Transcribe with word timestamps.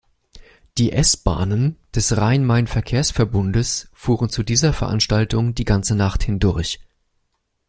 Die 0.79 0.91
S-Bahnen 0.93 1.77
des 1.93 2.17
Rhein-Main-Verkehrsverbundes 2.17 3.91
fuhren 3.93 4.29
zu 4.29 4.41
dieser 4.41 4.73
Veranstaltung 4.73 5.53
die 5.53 5.63
ganze 5.63 5.95
Nacht 5.95 6.23
hindurch. 6.23 6.79